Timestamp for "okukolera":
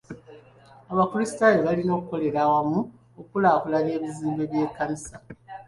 1.95-2.39